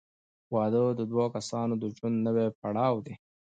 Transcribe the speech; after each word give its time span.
•واده 0.53 0.83
د 0.99 1.01
دوه 1.11 1.25
کسانو 1.35 1.73
د 1.81 1.83
ژوند 1.95 2.17
نوی 2.27 2.47
پړاو 2.59 2.95
دی. 3.05 3.13